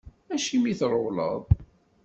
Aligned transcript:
Acimi 0.35 0.67
i 0.71 0.73
trewleḍ? 0.79 1.41